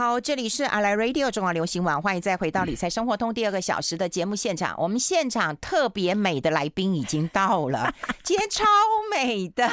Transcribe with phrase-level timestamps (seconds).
[0.00, 4.74] 好，这里是阿来 Radio 中华流行网，欢迎再回到理财生活通第二个小时的节目现场。
[4.78, 7.92] 我们现场特别美的来宾已经到了，
[8.24, 8.64] 今天超
[9.12, 9.68] 美的，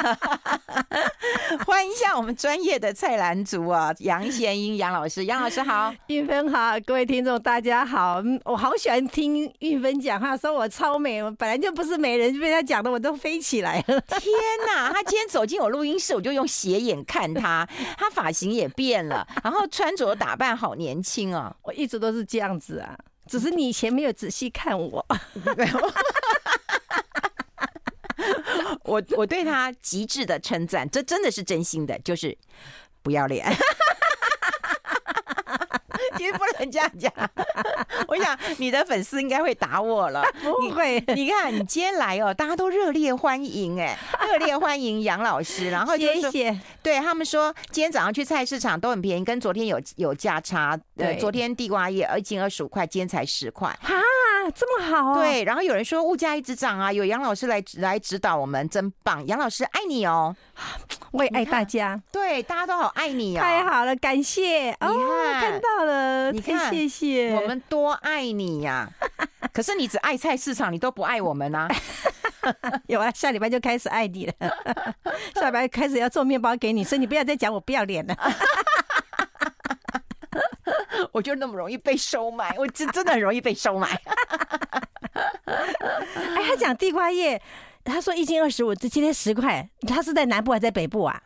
[1.66, 14.02] 欢迎一下我们专业的菜篮族啊，杨贤英杨老师，杨老师好， 玉芬好，各位听众大家好，我好喜欢听玉芬讲话，说我超美，我本来就不是美人，就被他讲的我都飞起来了。
[14.02, 14.21] 天
[14.68, 17.66] 哪，他今天走进我录音室，我就用斜眼看他，
[17.98, 20.16] 他发型也变了，然后穿着。
[20.18, 22.97] 我打扮好年轻啊， 我一直都是这样子啊，
[23.28, 25.05] 只是你以前没有仔细看我。
[28.83, 32.36] 我我对他极致的称赞，这真的是真心的，就是
[33.03, 33.45] 不要脸。
[36.17, 37.11] 其实不能这样讲，
[38.08, 40.23] 我想你的粉丝应该会打我了。
[40.42, 45.70] 不会，你，你看你今天来哦，大家都热烈欢迎哎，热烈欢迎杨老师。
[45.70, 46.58] 然后谢谢。
[46.81, 50.78] 对他们说，今天早上去菜市场都很便宜，跟昨天有有价差。
[50.95, 53.67] 对，昨天地瓜叶一斤二十五块，今天才十块。
[53.81, 53.95] 哈，
[54.56, 55.22] 这么好啊！
[55.22, 59.26] 对，然后有人说物价一直涨啊，有杨老师来来指导我们，真棒。
[59.28, 60.36] 杨老师爱你哦。
[61.11, 64.94] 我也爱大家，对，大家都好爱你哦，太好了，感谢，哦、
[65.39, 69.47] 看到了，你看，谢谢，我们多爱你呀、啊！
[69.53, 71.67] 可是你只爱菜市场，你都不爱我们啊！
[72.88, 74.33] 有啊，下礼拜就开始爱你了，
[75.35, 78.16] 下礼拜开始要做面包给你，所以你不要再讲我不要脸了。
[81.11, 83.88] 我就那么容易被收买，我真真的很容易被收买。
[85.45, 87.41] 哎，他讲地瓜叶。
[87.88, 89.68] 他说一斤二十五，这今天十块。
[89.88, 91.22] 他是在南部还是在北部啊？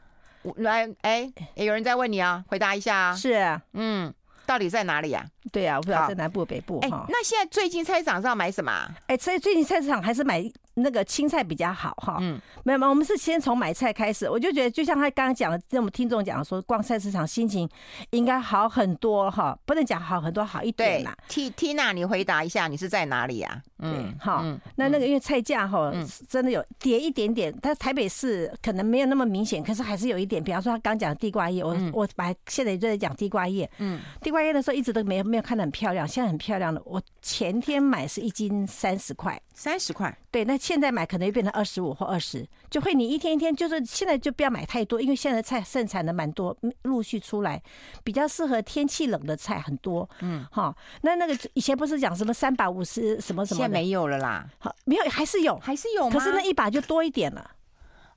[0.57, 3.15] 来，哎，有人在问你啊，回答一下啊。
[3.15, 4.13] 是啊，嗯，
[4.45, 5.25] 到底在哪里呀？
[5.51, 6.79] 对啊，我不知道在南部北部。
[6.81, 8.71] 哎，那现在最近菜市场上买什么？
[9.07, 10.43] 哎，所以最近菜市场还是买。
[10.75, 14.29] 那个青菜比较好哈，嗯，没有没有，我们是先从买菜开始。
[14.29, 17.69] 我就觉得，就像他刚刚讲的，跟我们听众讲说，逛菜市场心情
[18.11, 21.15] 应该好很多哈，不能讲好很多，好一点啦。
[21.27, 23.61] T Tina，你回答一下，你是在哪里呀？
[23.79, 24.43] 嗯，好，
[24.75, 25.91] 那那个因为菜价哈，
[26.29, 30.41] 真的有跌一点点，但台北市可能没有那么明显，可是还是有一点。
[30.43, 36.81] 比方说他刚讲的地瓜叶，我我把现在就在讲地瓜叶，嗯，地瓜叶的时候一直都没有没有看得很漂亮，现在很漂亮了。
[36.85, 47.59] 我前天买是一斤三十块，三十块，对，那现在买可能又变成二十五或二十，就会你一天一天就是现在就不要买太多，因为现在菜盛产的蛮多，陆续出来，
[48.03, 50.07] 比较适合天气冷的菜很多。
[50.19, 54.47] 嗯，好，那那个以前不是讲什么三把五十什么什么，现在没有了啦。
[54.59, 56.11] 好，没有还是有，还是有吗？
[56.13, 57.49] 可是那一把就多一点了。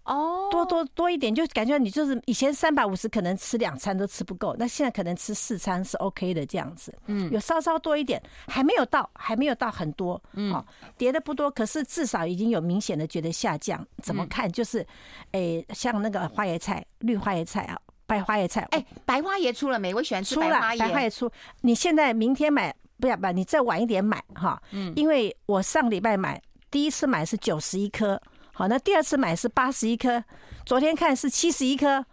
[0.05, 6.95] 哦，多多多一点，就感觉你就是以前三百五十可能吃两餐都吃不够，那现在可能吃四餐是 OK 的这样子。
[7.07, 10.23] 嗯，有稍稍多一点，还没有到，还没有到很多。
[10.35, 10.67] 嗯，好，
[10.99, 13.83] 跌的不多，可是至少已经有明显的觉得下降。
[14.03, 14.51] 怎么看？
[14.53, 14.87] 就是，
[15.33, 18.69] 诶，像那个花椰菜、绿花椰菜啊，白花椰菜。
[18.73, 19.95] 哎，白花椰出了没？
[19.95, 20.79] 我喜欢吃白花椰。
[20.81, 21.31] 白花椰出，
[21.63, 23.33] 你现在明天买不要吧？
[23.33, 24.61] 你再晚一点买哈。
[24.73, 26.39] 嗯，因为我上礼拜买，
[26.71, 28.21] 第一次买是九十一颗。
[28.55, 30.23] 好，那第二次买是八十一颗，
[30.65, 32.05] 昨天看是七十一颗，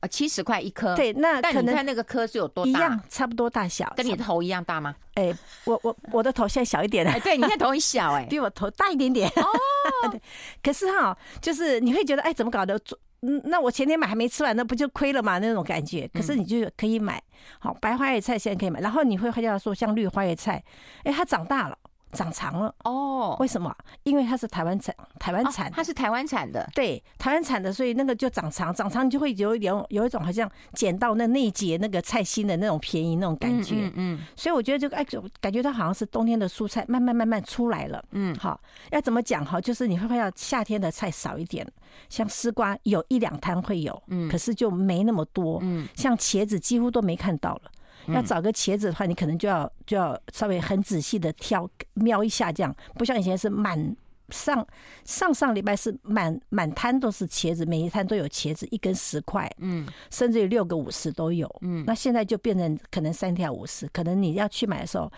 [0.00, 0.94] 啊，七十块一颗。
[0.94, 2.70] 对，那可能看那个颗是有多大？
[2.70, 4.94] 一样，差不多大小，跟你头一样大吗？
[5.14, 7.10] 哎、欸，我我我的头现在小一点了。
[7.10, 9.26] 哎，对，你现在头很小，哎， 比我头大一点点。
[9.30, 10.20] 哦， 对。
[10.62, 12.78] 可是哈，就是你会觉得，哎，怎么搞的？
[13.22, 15.38] 嗯，那我前天买还没吃完，那不就亏了嘛？
[15.38, 16.06] 那种感觉。
[16.12, 17.22] 可是你就可以买，
[17.58, 18.80] 好，白花椰菜现在可以买。
[18.80, 20.62] 然后你会看到说，像绿花椰菜，
[21.04, 21.78] 哎，它长大了。
[22.14, 23.36] 长长了哦？
[23.40, 23.74] 为什么？
[24.04, 26.66] 因为它是台湾产，台湾产，它是台湾产的。
[26.74, 33.90] 对，台湾产的，所以那个就长长，长长就会有有有一种好像捡到那那节那个菜心的那种便宜那种感觉。
[33.94, 35.04] 嗯，所以我觉得这个哎，
[35.40, 38.02] 感觉它好像是冬天的蔬菜慢慢慢慢出来了。
[38.12, 38.60] 嗯，好，
[38.92, 39.60] 要怎么讲哈？
[39.60, 41.66] 就是你会看到夏天的菜少一点，
[42.08, 45.58] 像丝瓜有一两摊会有，嗯，可是就没那么多。
[45.62, 47.70] 嗯，像茄子几乎都没看到了。
[48.08, 53.96] 要找个茄子的话，你可能就要就要稍微很仔细的挑瞄一下，这样不像以前是满
[54.30, 54.66] 上
[55.04, 65.10] 上上礼拜是满满摊都是茄子，每一摊都有茄子，一根十块，嗯，甚至有六个五十都有，嗯，那现在就变成可能三条五十，可能你要去买的时候，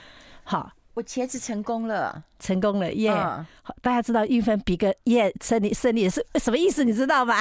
[0.45, 0.71] 好。
[0.97, 3.13] 我茄子成功了，成功了耶！
[3.13, 6.85] 好，大家知道韵芬比个耶胜利胜利是什么意思？
[6.85, 7.39] 你知道吗？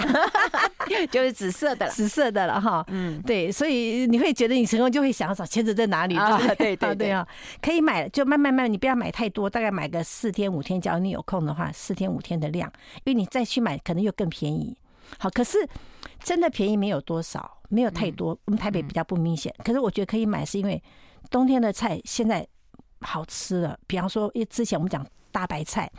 [1.10, 2.84] 就是紫色的了，紫色的了哈。
[2.90, 6.18] 嗯，对，所以你会觉得你成功，就会想要找茄子在哪里？
[6.18, 7.26] 啊，对对对啊，
[7.62, 10.82] 可以买，就慢慢慢，你不要买太多，大概买个四天五天。
[10.82, 12.70] 假如你有空的话，四天五天的量，
[13.06, 14.76] 因为你再去买可能又更便宜。
[15.18, 15.66] 好，可是
[16.22, 18.38] 真的便宜没有多少，没有太多。
[18.44, 20.84] 我们台北比较不明显，可是我觉得可以买，是因为
[21.32, 22.46] 冬天的菜现在。
[23.02, 25.92] 好吃的，比方说，因为之前我们讲大白菜。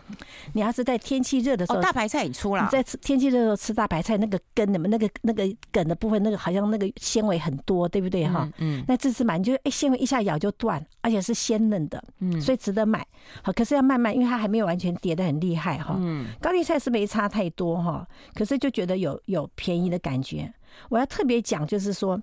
[0.55, 2.63] 你要是在天气热的时候，大白菜也出了。
[2.63, 8.51] 你在天气热的时候吃大白菜，那个根你们那个那个梗的部分，那个好像那个纤维很多，对不对哈？
[8.59, 8.83] 嗯。
[8.89, 13.07] 那这次买，你就哎纤维一下咬就断，而且是鲜嫩的，嗯，所以值得买。
[13.43, 15.97] 好，可是要慢慢，因为它还没有完全跌得很厉害哈。
[15.99, 16.27] 嗯。
[16.41, 20.51] 高丽菜是没差太多哈，可是就觉得有有便宜的感觉。
[20.89, 22.21] 我要特别讲，就是说。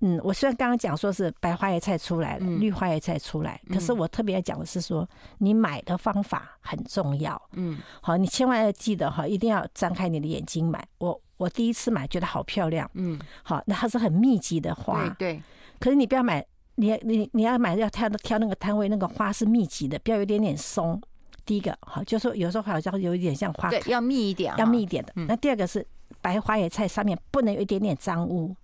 [0.00, 5.08] 嗯，我虽然刚刚讲说是白花椰菜出来了，嗯、绿花椰菜出来，可是我特别要讲的是说，
[5.38, 7.40] 你买的方法很重要。
[7.52, 10.86] 嗯，好，你千万要记得哈，一定要张开你的眼睛买。
[10.98, 15.42] 我我第一次买觉得好漂亮，嗯，好，那它是很密集的花，对，对。
[15.80, 16.44] 可是你不要买，
[16.74, 21.00] 你你你要买要挑挑那个摊位，那个花是密集的，不要有点点松。
[21.46, 25.12] 第一个好，就是说有时候好像有一点像花，对，要密一点，要密一点的。
[25.14, 25.86] 那第二个是
[26.20, 28.54] 白花椰菜上面不能有一点点脏污。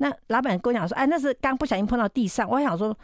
[0.00, 2.48] 那老板跟我讲说，哎，那是刚不小心碰到地上。
[2.48, 2.96] 我想说，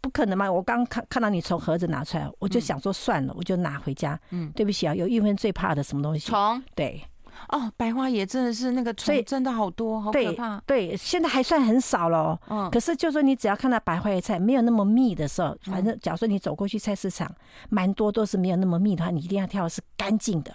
[0.00, 4.18] 不可能嘛，我刚看看到你从盒子拿出来，我就想说算了，我就拿回家。
[4.30, 6.30] 嗯，对不起啊，有玉芬最怕的什么东西？
[6.30, 6.62] 虫。
[6.74, 7.04] 对。
[7.48, 10.58] 哦，白花椰真的是那个虫，真的好多，好可怕。
[10.66, 12.38] 对，现在还算很少了。
[12.48, 12.70] 嗯。
[12.70, 17.30] 可是就说你只要看到白花椰菜没有那么密的时候，反正假如说你走过去菜市场，
[17.68, 20.54] 蛮多都是没有那么密的话，你一定要挑的是干净的，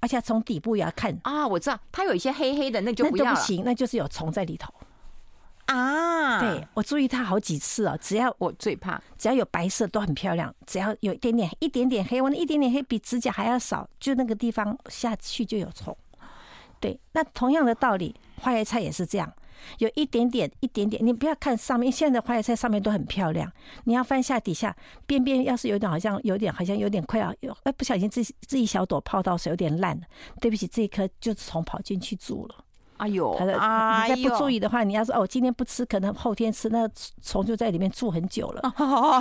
[0.00, 1.16] 而且从底部也要看。
[1.22, 3.30] 啊，我知道，它有一些黑黑的，那就不要了。
[3.30, 4.72] 那就不行，那就是有虫在里头。
[5.66, 15.96] 啊，对，我注意它好几次哦，只要我最怕，只要有白色都很漂亮，只要有一点点一点点黑，我那一点点黑比指甲还要少，就那个地方下去就有虫。
[16.78, 19.32] 对，那同样的道理，花椰菜也是这样，
[19.78, 23.50] 有一点点一点点，你不要看上面，现在的花椰菜上面都很漂亮，
[23.84, 24.76] 你要翻下底下
[25.06, 30.06] 边边，要是有点好像有点好像有点快要有，哎，不小心这这一小朵泡到水有点烂了，
[30.40, 32.65] 对不起，这一颗就虫跑进去住了。
[32.98, 36.88] 哎呦，他的，你再不注意的话，你要说哦，今天不吃，可能后天吃，那
[37.22, 38.72] 虫就在里面住很久了。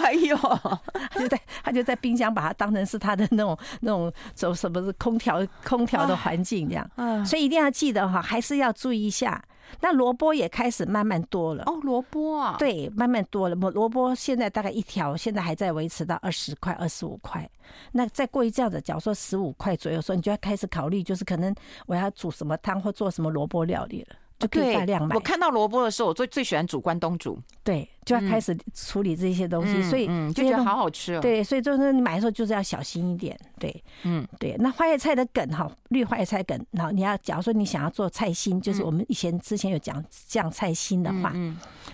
[0.04, 0.36] 哎呦，
[1.12, 6.90] 他就在他就在冰箱把它当成是他的那种那种走什么是空调空调的环境这样，
[7.26, 9.44] 所以一定要记得哈，还是要注意一下。
[9.82, 13.56] 那萝卜也开始慢慢多了哦，萝卜啊，对，慢慢多了。
[13.56, 17.50] 萝萝卜现在大概一条，现在还在维持到二十块、二十五块。
[17.92, 21.54] 那再过一阵子，假如说十五块左右，说你就要开始考虑，就是可能
[21.86, 24.16] 我要煮什么汤或做什么萝卜料理了。
[24.40, 25.16] 就可以大量买。
[25.16, 27.40] 我看到萝卜的时候，我最最喜欢煮关东煮。
[27.64, 31.20] 对，就要开始处理这些东西，所以就觉得好好吃哦。
[31.20, 33.36] 对，所以就是你买的时候就是要小心一点。
[33.60, 34.56] 对，嗯，对。
[34.60, 41.34] 那花椰菜的梗哈，绿花椰菜梗，然后你要假如说你想要做菜心，就是我们以前之前有讲酱菜心的话，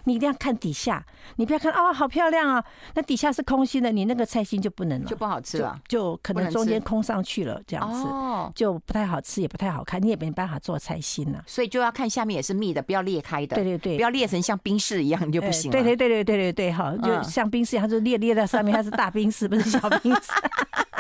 [0.04, 1.06] 你一定要看底下，
[1.38, 2.66] 你不要看哦，好漂亮啊，
[2.96, 8.06] 那底下是空心的，你那个菜心就不能了，就不好吃了，就可能中间空上去了，这样子
[8.54, 11.42] 就不太好吃，也不太好看，你也没办法做菜心了。
[11.48, 13.56] 所以就要看下面也是密的，不要裂开的。
[13.56, 15.72] 对对对，不要裂成像冰室一样，你就不行。
[15.72, 20.22] 对对对对对对对，好，就像冰室一样，就裂裂在上面，它是大冰室，不是小冰室。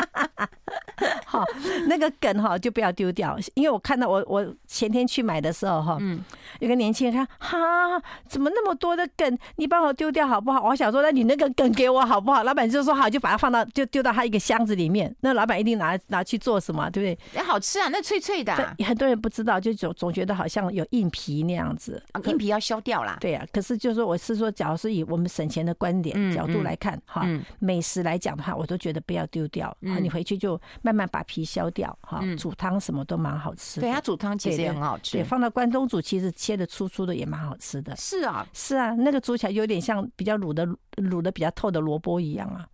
[1.25, 1.45] 好，
[1.87, 6.23] 那个梗哈就不要丢掉，因为我看到我我前天去买的时候哈，嗯，
[6.59, 10.61] 有个年轻人看哈，怎么那么多的梗，你帮我丢掉好不好？
[10.61, 12.43] 我想说，那你那个梗给我好不好？
[12.43, 15.13] 老板就说好，就把它放到就丢到他一个箱子里面。
[15.21, 17.39] 那老板一定拿拿去做什么，对不对？
[17.39, 18.53] 哎，好吃啊，那脆脆的。
[18.85, 23.17] 很多人不知道，就总总觉得好像有硬皮那样子，硬皮要削掉啦。
[23.19, 27.25] 对啊，可是就是说，我是说，假如是以我们省钱的观点角度来看哈，
[27.59, 31.21] 美食来讲的话，我都觉得不要丢掉啊，你回去就慢慢慢把。
[31.31, 33.87] 皮削掉哈，煮汤什么都蛮好吃的。
[33.87, 35.13] 对，它煮汤其实也很好吃。
[35.13, 37.95] 对，放到关东煮，其实切的粗粗的也蛮好吃的。
[37.95, 40.67] 是啊，是啊，那个煮起来有点像比较卤的
[40.97, 42.67] 卤的比较透的萝卜一样啊。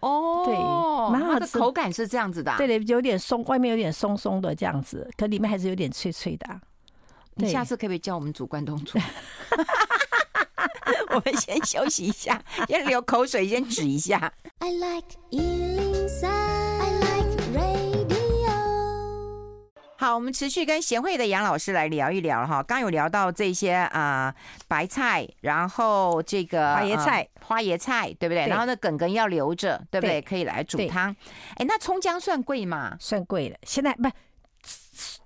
[0.00, 0.54] 哦，对，
[1.12, 1.58] 蛮好吃。
[1.58, 2.56] 口感是这样子的。
[2.56, 6.58] 对对，有点松，外面有点松松的这样子，可里面还是有点脆脆的。
[7.34, 8.98] 你下次可不可以教我们煮关东煮？
[11.12, 14.32] 我们先休息一下，先流口水，先止一下。
[14.60, 15.18] I like
[19.96, 22.62] 好，我们持续跟贤惠的杨老师来聊一聊哈。
[22.62, 24.34] 刚有聊到这些啊、呃，
[24.66, 28.44] 白菜，然后这个花椰菜，呃、花椰菜对不对？
[28.44, 30.20] 对，然后呢，梗梗要留着，对不对？
[30.20, 31.14] 对，可以来煮汤。
[31.56, 32.96] 哎，那葱姜蒜贵吗？
[32.98, 33.56] 算贵了。
[33.62, 34.10] 现在不，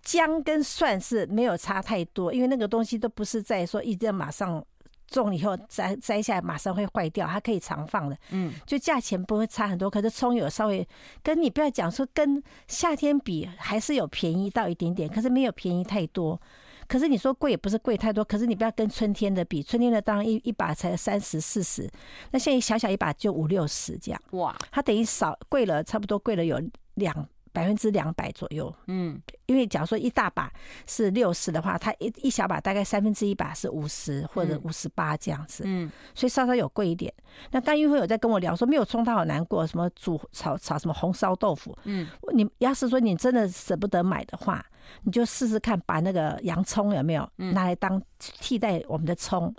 [0.02, 4.64] 姜跟蒜是没有差太多，因为那个东西都不是在说一定要马上。
[5.08, 9.90] 种以后摘摘下来马上会坏掉，它可以常放的，嗯，就价钱不会差很多。
[9.90, 10.86] 可是葱有稍微
[11.22, 16.40] 跟你不要讲说跟夏天比还是有便宜到一点点，可是没有便宜太多。
[16.86, 21.86] 可是你说贵也不是贵太多，可是你不要跟春天的比，春天的当然一一把才三十四十，
[22.30, 26.58] 那现在小小一把就五六十这样，哇，它等于少贵了差不多贵了有
[26.94, 28.74] 两百分之两百左右。
[28.86, 30.52] 嗯，因为假如说一大把
[30.86, 35.64] 是六十的话，它一一小把大概三分之一把是五十或者五十八这样子。
[35.66, 37.12] 嗯，所以稍稍有贵一点。
[37.50, 41.76] 那刚玉慧有在跟我聊说，没有葱他好难过，什么煮炒炒什么红烧豆腐。
[41.84, 44.64] 嗯，你要是说你真的舍不得买的话，
[45.02, 49.54] 你就试试看把那个洋葱有没有拿来当替代我们的葱。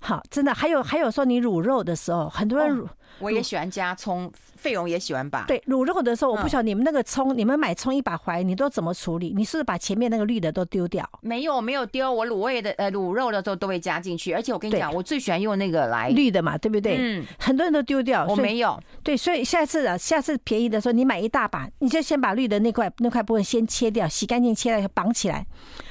[0.00, 2.86] 好，真的还有还有说你卤肉的时候，很多人卤。
[3.18, 5.44] 我也喜欢加葱，费蓉也喜欢吧。
[5.46, 9.32] 对，卤肉的时候，我不晓得你们那个葱，你们买葱一把回来，你都怎么处理？
[9.36, 11.08] 你是不是把前面那个绿的都丢掉？
[11.20, 12.12] 没有，没有丢。
[12.12, 16.96] 我卤味的呃卤肉的时候都会加进去，而且我跟你讲，我最喜欢用那个来绿的嘛，对不对？
[16.98, 18.78] 嗯，很多人都丢掉，我没有。
[19.02, 25.46] 对，所以下次啊，下次便宜的时候，你买一大把，你就先把绿的那块那块部分先切掉，洗干净，切了绑起来。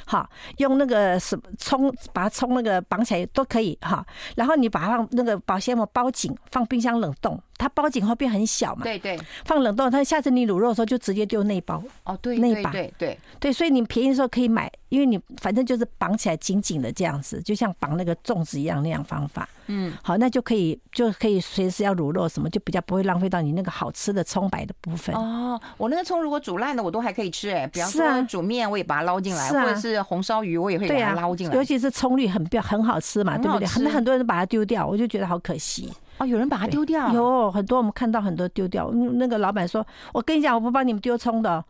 [0.05, 4.05] 好，用那个什么葱把它葱那个绑起来都可以哈。
[4.35, 7.39] 然后你把它放那个保鲜膜包紧，放冰箱冷冻。
[7.55, 12.71] 它包紧后变很小嘛，对对，放冷冻，它下次你卤肉的时候就直接丢那包哦，对，那把。
[12.71, 13.17] 对对。
[13.39, 25.15] 对，所以你便宜的时候可以买，因为你反正就是绑起来紧紧的这样子，就像绑那个粽子一样那样方法，嗯，好，那就可以就可以随时要卤肉什么，就比较不会浪费到你那个好吃的葱白的部分。
[25.15, 25.59] 哦。
[25.77, 33.67] 我那个葱如果煮烂了，我都还可以吃哎，比方说煮面我也把它捞进来，或者是红烧鱼我也会把它捞进来，尤其是葱绿很标很好吃嘛，对不对？
[33.67, 35.93] 很很多人把它丢掉，我就觉得好可惜。
[36.19, 38.91] 哦，有人把它丢掉，有很多我们看到很多丢掉。
[38.91, 41.63] 那个老板说：“我跟你讲，我不帮你们丢葱的。”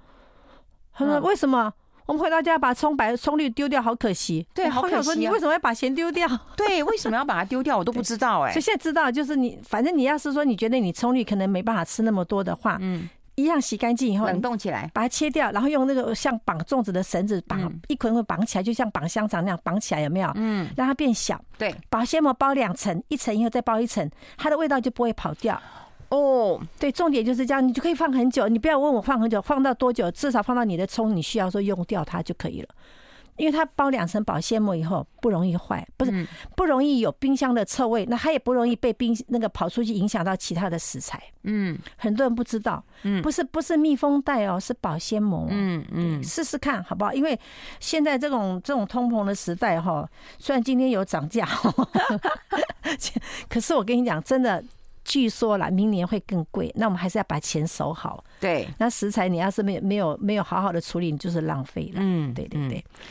[0.93, 1.71] 他说：“为什么？
[2.05, 5.03] 我们回到家把葱白、葱绿丢掉，好可惜。”对，好可惜。
[5.03, 6.27] 说你为什么要把钱丢掉？
[6.57, 7.77] 对，为什么要把它丢掉？
[7.77, 8.51] 我都 不知道哎。
[8.51, 13.07] 所以现在知道，就是你，反正你要是说你觉得你葱绿可能没办法吃那么多的话，嗯。
[13.35, 20.31] 一样洗干净以后，冷冻起来，把它切掉，然后用那个像绑粽子的绳子绑一捆捆绑起来，就像绑香肠那样绑起来，有没有？
[20.35, 21.39] 嗯，让它变小。
[21.57, 25.59] 对，保鲜膜包两层，一层以后再包一层，它的味道就不会跑掉。
[26.09, 28.47] 哦，对，重点就是这样，你就可以放很久。
[28.47, 32.69] 你不要问我放很久，放到多久，至少放到你的葱你需要说用掉它就可以了。
[33.37, 41.21] 因为它包两层保鲜膜以后不容易坏，不是不容易有冰箱的臭味，那它也不容易被冰那个跑出去影响到其他的食材。
[41.43, 45.47] 嗯，很多人不知道，嗯，不是不是密封袋哦，是保鲜膜。
[45.49, 47.11] 嗯嗯，试试看好不好？
[47.13, 47.37] 因为
[47.79, 51.47] 现在这种这种通膨的时代哈，虽然今天有涨价，
[53.49, 54.63] 可是我跟你讲，真的。
[55.05, 58.23] 据说啦，明年会更贵，那我们还是要把钱守好。
[58.39, 61.95] 对，那食材你要是没有没有没有好好的处理，你就是浪费了。
[61.97, 62.77] 嗯，对对对。
[62.77, 63.01] 嗯、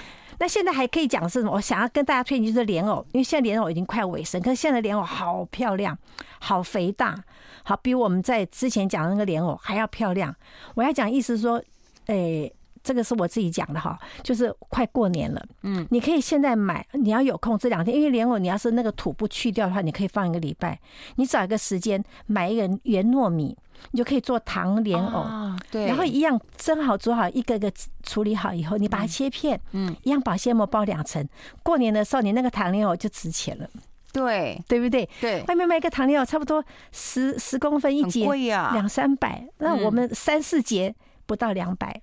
[0.42, 1.52] 那现在还可以讲是什么？
[1.52, 5.96] 我想要跟大家推荐就是莲藕，因为现在莲藕已经快尾声，可是现在莲藕好漂亮，
[6.40, 7.16] 好肥大，
[7.62, 10.34] 好比我们在之前讲那个莲藕还要漂亮。
[10.74, 11.62] 我要讲意思说，
[12.06, 12.54] 诶、欸。
[12.84, 20.76] 这个是我自己讲的哈，就是快过年了，嗯，你可以现在买，你要有空这两天，因为莲藕你要是那个土不去掉的话，你可以放一个礼拜。
[21.14, 23.56] 你找一个时间买一个圆糯米，
[23.90, 25.26] 你就可以做糖莲藕，
[25.70, 27.70] 对，然后一样蒸好煮好，一个个
[28.02, 31.26] 处理好以后，你把它切片，嗯，一样保鲜膜包两层。
[31.62, 33.68] 过年的时候，你那个糖莲藕就值钱了，
[34.12, 35.08] 对，对不对？
[35.20, 40.94] 对，外面卖一个糖莲藕差不多十十公分一节，贵呀，两三百，那我们三四节
[41.26, 42.00] 不到两百。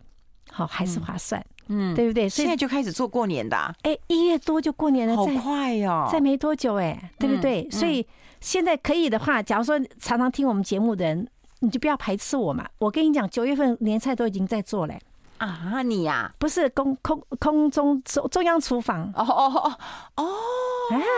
[0.52, 2.28] 好，还是划算，嗯，对不对？
[2.28, 7.70] 所以现在就开始做过年的，哎，一月多就过年了，好快哟，再没多久，哎，对不对？
[7.70, 8.06] 所以
[8.42, 11.28] 现在可以的话，假如说常常听我们节目的人，
[11.60, 12.68] 你就不要排斥我嘛。
[12.80, 14.94] 我跟你讲，九月份年菜都已经在做了。
[15.38, 19.78] 啊，你呀，不是空空空中中中央厨房哦哦哦
[20.18, 20.28] 哦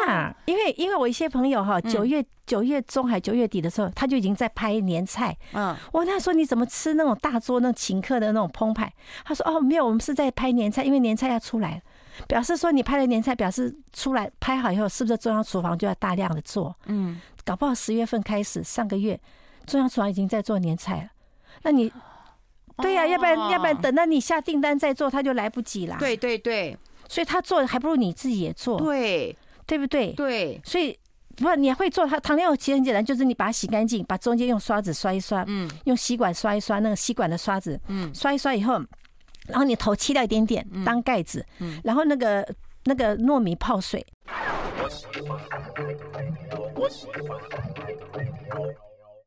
[0.08, 5.36] 啊，因为因为我一些朋友哈，九月九月中还九月底的时候，他就已经在拍年菜。
[5.54, 8.94] 嗯，我问他说，你怎么吃那种大桌那种请客的那种澎湃？
[9.26, 11.82] 他说哦，没有，我们是在拍年菜，因为年菜要出来，
[12.28, 16.76] 表示说你拍了年菜，表示出来拍好以后，是不是中央厨房就要大量的做？
[16.86, 19.20] 嗯，搞不好十月份开始，上个月
[19.66, 21.10] 中央厨房已经在做年菜了，
[21.64, 21.92] 那你。
[22.78, 25.98] 对呀、啊，要不然要不然等到你下订单再做，他就来不及啦。
[26.00, 26.76] 对对对，
[27.08, 28.80] 所以他做还不如你自己也做。
[28.80, 29.38] 对，
[29.68, 30.14] 对不对？
[30.14, 30.98] 对，所以
[31.36, 32.20] 不，你会做它。
[32.20, 38.82] 糖莲藕其实很简单，就是你把它洗干净，把中间用刷子刷一刷，嗯，用吸管刷一刷那个吸管的刷子，嗯，刷一刷以后，
[39.46, 42.44] 然后你头切掉一点点当盖子，嗯，然后那个
[42.86, 44.04] 那个糯米泡水。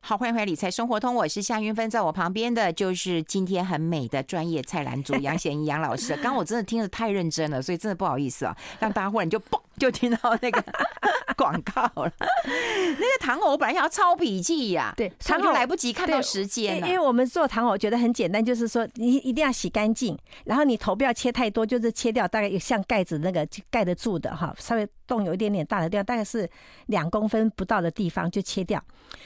[0.07, 6.13] 好，欢迎回来理财生活通，我是夏云芬，在我旁边的就是今天很美的专业菜篮组杨贤怡杨老师。
[6.17, 10.63] 刚刚我真的听的太认真了，所以真的不好意思啊，让大家忽然就嘣 就听到那个
[11.37, 12.11] 广告了。
[12.47, 16.87] 那个糖藕我本来想要抄笔记呀，对，糖藕来不及看到时间了。
[16.87, 24.87] 因为我们做糖藕觉得很简单，就是说你一定要洗干净，然后你头不要切太多，就是切掉大概有像盖子那个盖得住的哈，稍微。
[25.07, 26.49] 洞有一点点大的地方，大概是
[26.87, 28.83] 两公分不到的地方就切掉，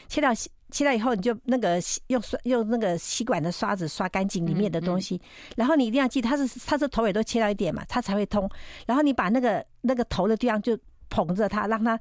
[0.09, 5.21] 切掉切掉以后，你就那个用刷用那个吸管的刷子刷干净里面的东西，
[5.55, 8.49] 然后你一定要记，它是它是头尾都切掉一点嘛，它才会通。
[8.87, 10.77] 然后你把那个那个头的地方就。
[11.11, 11.99] 捧着它，让它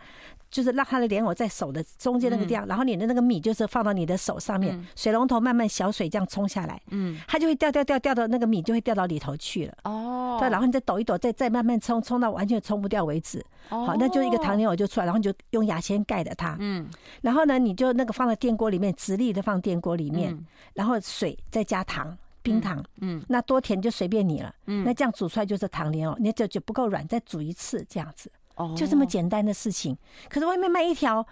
[0.50, 9.74] 就是让它的莲藕在手的中间那个地方，然后你的那个米就是放到你的手上面，水龙头慢慢小水这样冲下来，嗯，它就会掉掉掉掉到那个米就会掉到里头去了。
[9.84, 13.42] 哦，对，然后你再抖一抖，再再慢慢冲，冲到完全冲不掉为止。
[13.70, 16.86] 好，那就一个糖莲藕就出来，然后你就用牙签盖着它，嗯，
[17.22, 20.38] 然后呢，你就那个放在电锅里面，直立的放电锅里面，
[20.74, 28.30] 然后水再加糖，冰糖，嗯，那多甜就随便你了，嗯，那这样煮出来就是糖莲藕，你就就不够软，再煮一次这样子。
[28.56, 29.96] 哦就这么简单的事情，
[30.28, 31.24] 可是外面卖一条，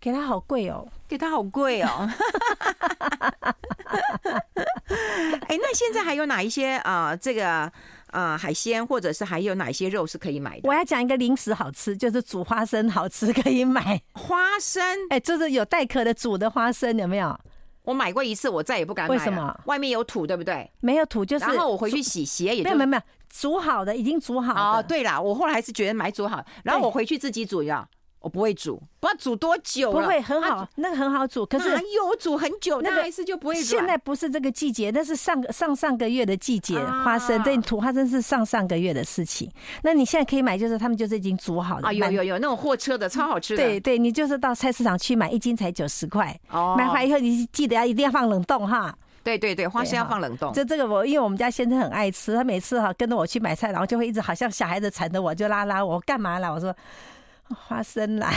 [0.00, 2.08] 给他好贵哦，给他好贵哦。
[5.48, 7.16] 哎，那现在还有哪一些啊、呃？
[7.16, 7.72] 这个啊、
[8.12, 10.68] 呃、海鲜，或者是还有哪一些肉是可以买的？
[10.68, 14.82] 我要讲一个零食好吃，就是煮花生好吃，可以买花生。
[15.10, 17.38] 哎，就是有带壳的煮的花生，有没有？
[17.82, 19.14] 我买过一次，我再也不敢买。
[19.14, 19.58] 为什么？
[19.66, 20.70] 外面有土，对不对？
[20.80, 21.44] 没有土，就是。
[21.44, 22.62] 然后我回去洗鞋也。
[22.62, 23.02] 没有没有没有。
[23.28, 24.78] 煮好的，已经煮好了。
[24.78, 27.88] 哦，对啦，我后来还是觉得买煮好，然后我回去自己煮呀。
[28.20, 29.90] 我不会煮，不知道煮多久。
[29.90, 31.44] 不会很好，啊、那个很好煮。
[31.46, 33.54] 可是有煮很久，那个还是就不会。
[33.54, 36.78] 现在不是这个季节，那是上上上个月的季节。
[36.78, 39.50] 花生对，土花生是上上个月的事情。
[39.82, 41.88] 那你现在可以买，就是他们就是已经煮好了。
[41.88, 43.62] 啊，有有有那种货车的，超好吃的。
[43.62, 46.38] 对对，你就是到菜市场去买，一斤才九十块。
[46.50, 46.74] 哦。
[46.76, 48.94] 买回来以后，你记得要一定要放冷冻哈。
[49.22, 50.52] 对对对，花生要放冷冻。
[50.52, 56.50] 就这个我，因为我们家先生很爱吃，他每次哈跟着我去买菜，然后就会一直好像小孩子缠着我，就拉拉我干嘛啦？
[56.50, 56.74] 我说
[57.54, 58.32] 花生啦，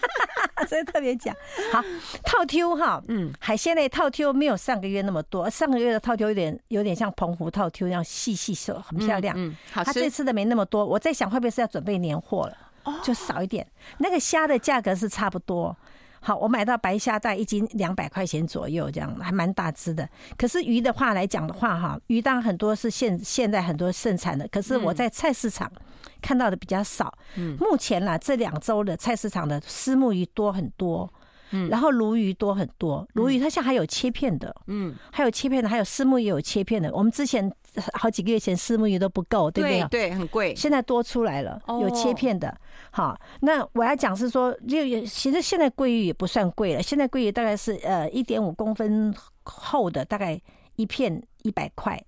[0.68, 1.34] 所以特别讲
[1.72, 1.82] 好
[2.24, 9.34] 套 Q 哈，嗯，海鲜类套 Q 没有上个月那么多，上个月的套 Q 有点有点像澎湖套 Q 那样细细瘦，很漂亮。
[9.38, 9.86] 嗯，好吃。
[9.86, 12.56] 他这次的没那么多，我在想会不会是要准备年货了，
[13.02, 13.66] 就少一点。
[13.98, 15.76] 那个虾的价格是差不多。
[16.20, 20.08] 好，我买到白虾大概一斤两百块钱左右，这样还蛮大只的。
[20.36, 25.70] 可是鱼的话来讲的话，哈，鱼当然很多是现现在很多盛产的，可是我在菜市场
[26.20, 27.16] 看到的比较少。
[27.36, 31.12] 嗯，目前啦，这两周的菜市场的虱目鱼多很多。
[31.52, 36.92] 嗯，然后鲈鱼多很多，鲈鱼它现在还有切片的，嗯，还有切片的，还有虱目也有切片的。
[36.92, 37.48] 我们之前
[37.94, 40.08] 好几个月前四目鱼都不够，对不对？
[40.08, 40.54] 对，很贵。
[40.54, 42.56] 现在多出来了，有切片的。
[42.90, 49.14] 好，那我要讲是说，就其实现在桂鱼也不算贵了，现在桂鱼大概是呃一点五公分
[49.44, 50.40] 厚的，大概
[50.76, 52.02] 一片一百块。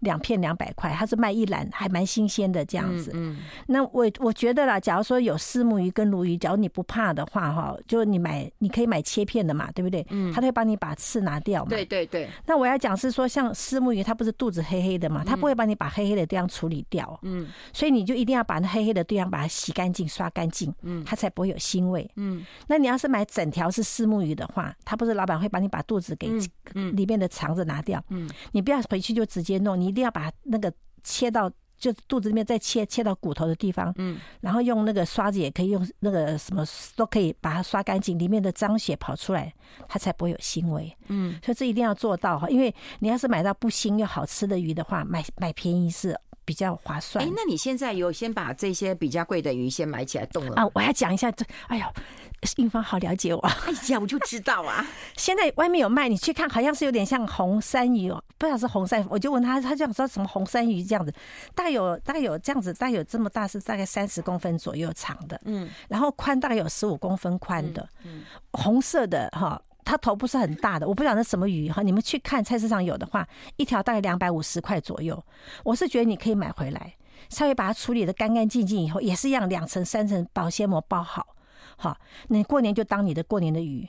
[0.00, 3.10] 两片两百块，它是卖一篮，还蛮新鲜的这样子。
[3.14, 10.06] 嗯，那我我觉得啦，假如说有丝目鱼跟鲈鱼，假如你不怕的话，哈，就你买，你可以买切片的嘛，对不对？
[10.10, 11.70] 嗯，他会帮你把刺拿掉嘛。
[11.70, 12.28] 对对对。
[12.46, 17.18] 那我要讲是说，像丝目鱼，它不是肚子黑黑的嘛，它不会帮你把黑黑的地方处理掉。
[17.22, 17.48] 嗯。
[17.72, 22.08] 所以你就一定要把那黑黑的地方把它洗干净、刷干净，嗯，它才不会有腥味。
[22.16, 22.44] 嗯。
[22.68, 26.30] 那你要是买整条是丝目鱼的话，它不是老板会帮你把肚子给
[26.92, 28.02] 里面的肠子拿掉。
[28.10, 28.28] 嗯。
[28.52, 30.72] 你不要回去就直接弄，你一定要把那个
[31.02, 36.64] 切到，就肚子里面再切切到骨头的地方，嗯，然后用那个刷子也可以用那个什么
[36.96, 39.52] 都可以把它刷干净，里面的脏血跑出来，
[39.88, 47.22] 它才不会有腥味，嗯，所以这一定要做到哈，因为你要是买到不腥又好吃的鱼的话，买买便宜是比较划算。
[47.22, 50.66] 哎，那你现在有先把这些比较贵的鱼先买起来冻了啊？
[50.72, 51.84] 我要讲一下这，哎呦。
[52.56, 54.86] 英芳好了解我，哎呀，我就知道啊。
[55.18, 59.04] 现在外面有卖，你去看，好像是有点像红山鱼哦，不知道是红山。
[59.10, 61.12] 我就问他，他就说什么红山鱼这样子，
[61.52, 71.80] 大概有大概有这样子，大概有这么大，是大概三十公分左右长的，嗯，然后宽大概有十五公分宽的，嗯，红色的哈，它头部是很大的，我不晓得那什么鱼哈。
[71.80, 75.24] 你们去看菜市场有的话，一条大概两百五十块左右。
[75.64, 76.94] 我是觉得你可以买回来，
[77.30, 81.34] 稍微把它处理的干干净净以后，也是一样两层三层保鲜膜包好。
[81.78, 81.96] 好，
[82.28, 83.88] 你过年就当你的过年的鱼，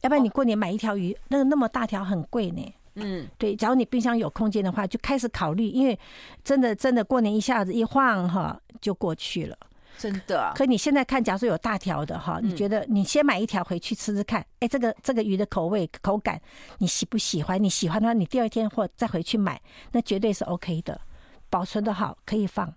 [0.00, 2.74] 要不然你过年买一条鱼，那个那么大条很贵呢。
[2.96, 5.96] 嗯，对，假如你冰箱有空间的话，就开始考虑，因为
[6.42, 9.56] 真的真的过年一下子一晃哈就过去了，
[9.98, 10.52] 真的。
[10.54, 16.40] 可你现在看，假如说有大条的哈，你觉得你先买一条回去吃吃看，哎，这个这个鱼的口味口感
[16.78, 17.62] 你喜不喜欢？
[17.62, 19.60] 你喜欢的话，你第二天或再回去买，
[19.92, 21.00] 那绝对是 OK 的，
[21.48, 22.72] 保存的好，可以放。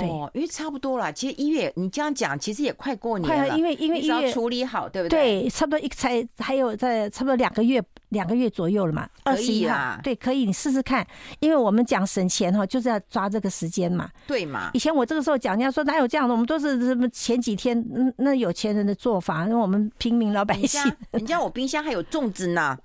[0.00, 1.12] 哦，因为差不多了。
[1.12, 3.48] 其实一月你这样讲，其实也快过年了。
[3.48, 5.42] 快，因为因为一月处理好，对不对？
[5.42, 9.08] 对，差不多一才还有在差不多两个月，两个月左右了嘛。
[9.24, 11.06] 可以啊，对，可以，你试试看。
[11.40, 14.10] 因为我们讲省钱哈，就是要抓这个时间嘛。
[14.26, 14.70] 对嘛？
[14.74, 16.34] 以前我这个时候讲，人家说哪有这样的？
[16.34, 20.80] 我们都是什么前几天嗯，那有钱人的做法，因为我们平民老百姓。
[21.12, 22.76] 人家我冰箱还有粽子呢。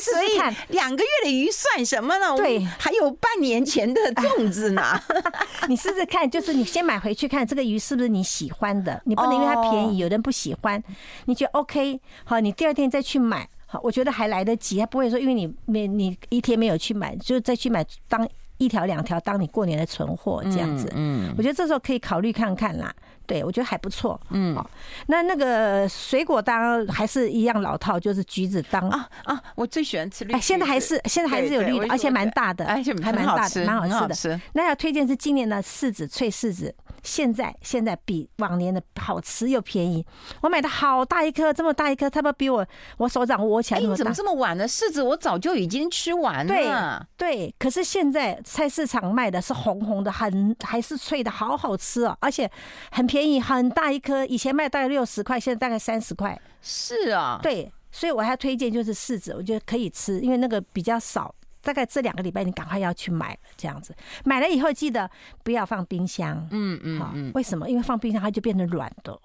[0.00, 0.54] 试试看。
[0.68, 2.36] 两个月的鱼算什么呢？
[2.36, 5.00] 对，还有半年前的粽子呢。
[5.68, 9.00] 你试试看，就是你先买回去看这个鱼是不是你喜欢的。
[9.04, 10.82] 你不能因为它便宜，有人不喜欢，
[11.26, 13.48] 你觉得 OK 好，你第二天再去买。
[13.66, 20.90] 好，我觉得还来得及，还不会说因为你没你一天没有去买，就再去买当一条两条当你过年的存货这样子。
[20.96, 22.92] 嗯，我觉得这时候可以考虑看看啦。
[23.30, 24.20] 对，我觉得还不错。
[24.30, 24.68] 嗯，好，
[25.06, 30.34] 那那个水果当然还是一样老套，就是橘子当啊啊，我最喜欢吃绿。
[30.34, 34.40] 哎，现在还是现在还是有绿的，而且蛮大的，而且还蛮大的，蛮好吃的。
[34.54, 36.74] 那要推荐是今年的柿子，脆柿子。
[37.02, 40.04] 现在现在比往年的好吃又便宜，
[40.40, 42.66] 我买的好大一颗，这么大一颗，差不多比我
[42.98, 43.94] 我手掌握起来那么大。
[43.94, 44.66] 你怎么这么晚呢？
[44.66, 47.06] 柿子我早就已经吃完了。
[47.16, 52.50] 对对，可是现在菜市场卖的是红红的，很还是脆的，好好吃哦，而且
[52.90, 56.38] 很便宜，很大一颗，以前卖大概六十块，现在大概三十块。
[56.62, 61.34] 是啊，对，所以我还推荐就是柿子，我觉得可以吃，因为那个比较少。
[61.62, 63.94] 大概这两个礼拜，你赶快要去买了，这样子
[64.24, 65.10] 买了以后记得
[65.42, 66.46] 不要放冰箱。
[66.50, 67.68] 嗯嗯，好，为什么？
[67.68, 69.18] 因为放冰箱它就变成软的，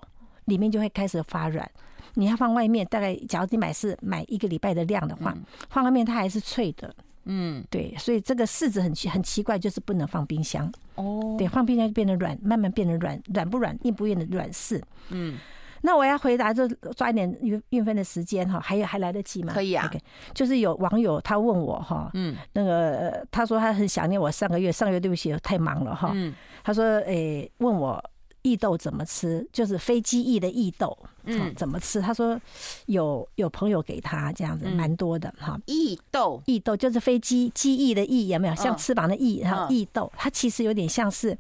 [0.46, 1.70] 里面就会开始发软。
[2.16, 5.36] 你要放外面，大概假如你买是买一个礼拜的量的话，
[5.70, 6.94] 放外面它还是脆的。
[7.26, 10.72] 嗯，对，所以这个柿子很奇很奇怪，就是不能放冰箱。
[10.96, 14.82] 哦，对，放冰箱就变得软，慢慢变得软，软不软，硬不硬的软柿。
[15.10, 15.38] 嗯。
[15.86, 19.54] 那我要回答，就抓一点运运分的时间哈，还有还来得及吗？
[19.54, 19.88] 可以啊。
[19.88, 20.00] Okay,
[20.34, 28.04] 就是有网友他问我哈，嗯，那个他说他很想念我上个月，上个月对不起太忙了哈，嗯，他说诶、欸、问我
[28.42, 32.02] 异豆怎么吃，就是非机翼的异豆，嗯，怎么吃？
[32.02, 32.40] 他说
[32.88, 35.56] 有有朋友给他这样子，蛮多的哈。
[35.68, 39.44] 异豆异豆就是飞机机翼的翼，有没有像翅膀的翼？
[39.44, 41.38] 哈，异豆它其实有点像是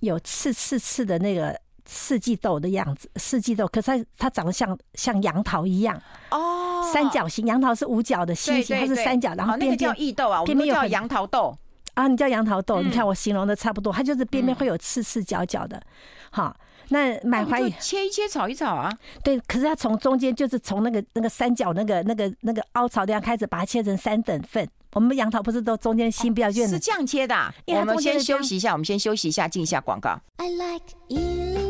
[0.00, 1.56] 有刺刺刺的那个。
[1.86, 7.46] 四季豆的样子，四季豆，可是它它长得像像杨桃一样哦，三角形。
[7.46, 11.56] 杨桃是五角的心形，它是三角，然后边边、哦那个、叫异豆啊，边边有杨桃豆
[11.94, 15.80] 啊，你叫杨桃豆，嗯、你看我形容的差不多，它就是边边会有刺刺角角的，
[16.30, 16.62] 好、嗯。
[16.88, 18.88] 那买回来切一切，炒一炒啊。
[19.24, 24.64] 对，可是它从中间就是从那个那个三角那个那个那个凹槽地方开始，把它切成三等份。
[24.92, 26.68] 我们杨桃不是都中间心比较圆？
[26.68, 27.52] 是这样切的。
[27.66, 30.16] 我们先休息一下，我们先休息一下，进一下广告。
[30.36, 31.65] I like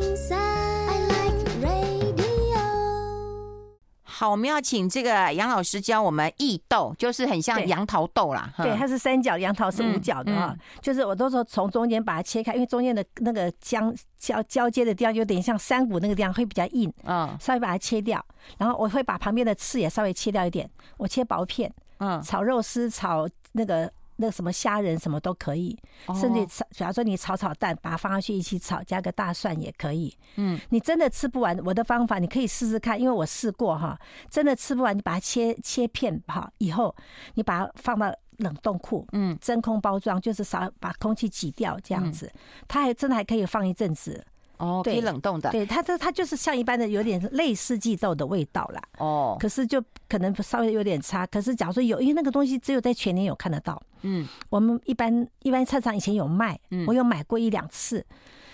[4.05, 8.51] 好，我们要请这个杨老师教我们异豆，就是很像杨桃豆啦。
[8.57, 10.57] 对，它是三角，杨桃是五角的啊。
[10.81, 18.25] 就是我都说从中间把它切开，因为中间的那个交交交接的地方有点像山谷那个地方会比较硬，嗯，稍微把它切掉。
[18.57, 23.93] 然后我会把旁边的刺也稍微切掉一点，我切薄片，嗯，炒肉丝，炒那个。
[24.17, 25.79] 那什么虾仁什么都可以，
[26.19, 30.17] 甚至炒，假如说你炒炒蛋，把它放上去一起炒，加个大蒜也可以。
[30.37, 33.99] 嗯，你真的吃不完，我的方法你可以试试看，因为我试过哈，
[34.31, 36.95] 真的吃不完，你把它切切片哈，以后
[37.35, 42.33] 你把它放到冷冻库，嗯，真空包装，就是少把空气挤掉这样子，
[42.67, 44.25] 它还真的还可以放一阵子。
[44.59, 45.51] 哦，可以冷冻的。
[45.51, 48.83] 对，它这它就是像一般的有点类四季豆的味道啦。
[48.99, 51.27] 哦，可是就可能稍微有点差。
[51.27, 53.81] 可是假如说有，因为那个东西只有在全年有看得到。
[54.03, 58.05] 嗯，我们一般一般菜场以前有卖，我有买过一两次，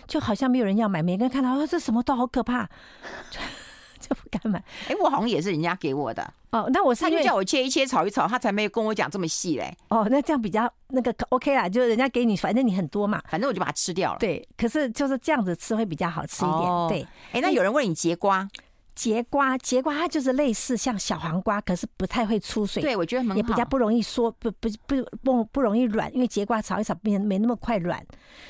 [0.07, 2.69] 就好像没有人要买，每个人看到哦，这什么豆好可怕。
[4.09, 4.59] 就不敢买。
[4.59, 6.69] 哎、欸，我好像也是人家给我的哦。
[6.73, 9.73] 那我是他就叫我切一切，炒一炒，他才没有跟我讲这么细嘞。
[9.89, 14.19] 哦，那这样比较那个 OK 啦，就是人家给你，反正你很多嘛，反正我就把它吃掉了。
[14.19, 16.61] 对，可是就是这样子吃会比较好吃一点。
[16.61, 18.49] 哦、对，哎、欸，那有人问你节瓜。
[18.95, 22.83] 节瓜，节瓜它就是类似像小黄瓜，可是不太会出水。
[22.83, 28.05] 对，我觉得也比较不容易缩，不不不不不容易软，因为节瓜炒一炒没没那么快软，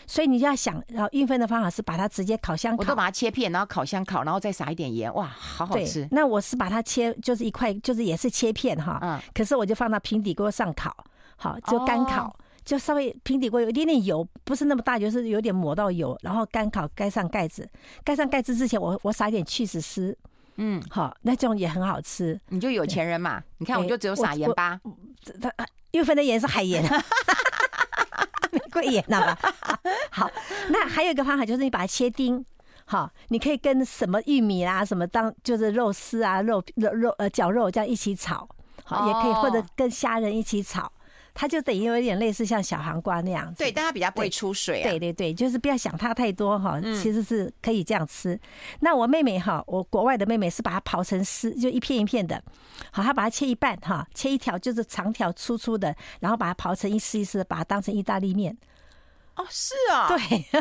[0.07, 6.07] 所以你就要想，然后运分的方法是把它直接烤箱烤，我都把它切片，然后烤箱烤，然后再撒一点盐，哇，好好吃。
[6.11, 10.95] 那我是把它切，就是一块，就是也是切片哈，嗯，可是我就放到平底锅上烤，
[11.37, 17.69] 好，就干烤，哦、就稍微平底锅有一点点油，不是那么大，就是有点抹到油，然后干烤，盖上盖子，
[18.05, 20.17] 盖上盖子之前我，我我撒一点去死丝。
[20.57, 22.39] 嗯，好，那这种也很好吃。
[22.49, 23.43] 你就有钱人嘛？
[23.59, 24.81] 你看，我就只有撒盐巴。
[25.41, 25.53] 它
[25.93, 26.83] 又分的盐是海盐，
[28.53, 29.39] 玫瑰盐，知道吧？
[30.11, 30.31] 好，
[30.71, 32.45] 那还有一个方法就是你把它切丁。
[32.85, 38.49] 好，你可以跟什么玉米啊，什么当就是肉丝啊，肉肉肉呃绞肉这样一起炒。
[38.85, 40.91] 好，也可以或者跟虾仁一起炒。
[41.35, 44.89] 它就等于有一点类似像小黄瓜那样子，对，但它比较不会出水啊。
[44.89, 48.39] 对对对，就是不要想它太多哈，其实是可以这样吃。
[48.81, 52.43] 那我妹妹哈，我国外的妹妹是把它刨成丝，就一片一片的。
[52.91, 58.57] 好，她把它切一半哈，切一条就是长条粗粗的，然后把它刨成一丝一丝，把它当成意大利面。
[59.35, 60.61] 哦，是啊，对，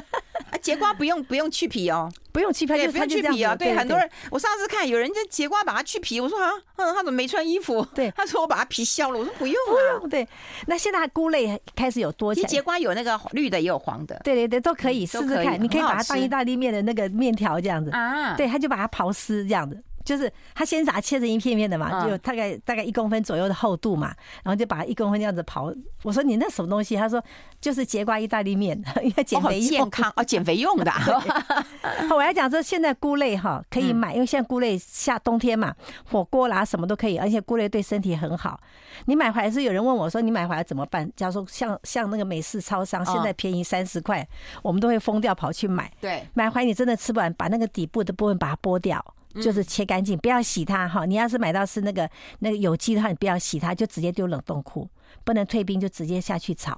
[0.49, 3.53] 啊，节瓜不用不用去皮哦，不用去皮，对，不用去皮啊。
[3.53, 7.85] 对，很多人，我上次看有人家节瓜把它去皮，我说啊，嗯，他怎么没穿衣服？
[7.93, 10.09] 对， 他说我把它皮削了，我说不用啊，不用。
[10.09, 10.25] 对，
[10.67, 15.61] 那现在菇类开始有多起来，其实节瓜有那个绿的，也有黄的，对对对，都可以试试看。
[15.61, 17.91] 你可以把它当意大利面的那个面条这样子。
[17.91, 19.77] 啊，对，他就把它刨丝这样子。
[20.03, 25.75] 就是他先把它切成一片片的嘛，就大概大概一公分左右的厚度嘛，然后就把它一公分这样子刨。
[26.03, 26.95] 我说你那什么东西？
[26.95, 27.23] 他说
[27.59, 30.91] 就是节瓜意大利面， 因为减肥用，健康哦，减肥用的。
[32.15, 35.73] 我要讲说现在菇类哈可以买，因为现在菇类夏冬天嘛，
[36.09, 38.59] 火锅啦什么都可以，而且菇类对身体很好。
[39.05, 41.09] 你买回来是有人问我说你买回来怎么办？
[41.15, 44.27] 假如说像像那个美式超商现在便宜三十块，
[44.61, 45.91] 我们都会疯掉跑去买。
[45.99, 49.03] 对，买回来你真的吃不完，把那个底部的部分把它剥掉。
[49.41, 51.05] 就是切干净，不要洗它哈。
[51.05, 54.89] 你要是买到是那个那个有机的话，你不要洗它，就直接丢冷冻库，
[55.23, 56.77] 不能退冰，就直接下去炒。